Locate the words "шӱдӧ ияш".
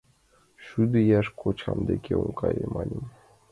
0.65-1.27